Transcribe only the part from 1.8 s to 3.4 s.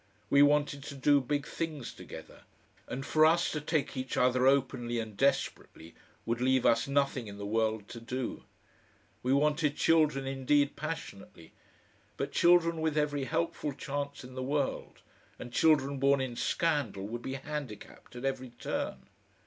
together, and for